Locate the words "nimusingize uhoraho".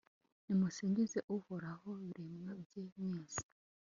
0.45-1.87